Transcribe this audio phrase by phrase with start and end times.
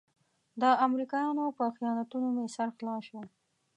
[0.61, 3.21] د امريکايانو په خیانتونو مې سر خلاص شو.